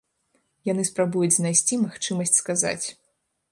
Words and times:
Яны 0.71 0.85
спрабуюць 0.91 1.35
знайсці 1.37 1.79
магчымасць 1.85 2.35
сказаць. 2.41 2.85